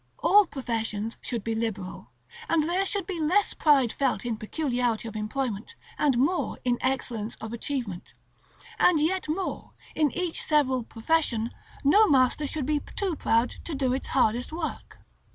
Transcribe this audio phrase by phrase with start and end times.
[0.23, 2.09] All professions should be liberal,
[2.49, 7.35] and there should be less pride felt in peculiarity of employment, and more in excellence
[7.35, 8.15] of achievement.
[8.79, 11.51] And yet more, in each several profession,
[11.83, 15.01] no master should be too proud to do its hardest work.